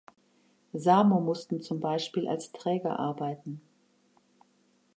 [0.73, 3.61] Samo mussten zum Beispiel als Träger arbeiten.